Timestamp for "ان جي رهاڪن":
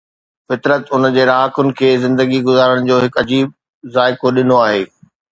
0.95-1.67